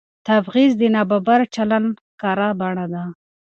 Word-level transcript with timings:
تبعیض 0.27 0.71
د 0.77 0.83
نابرابر 0.95 1.39
چلند 1.55 1.89
ښکاره 2.11 2.49
بڼه 2.59 2.85
ده 2.93 3.03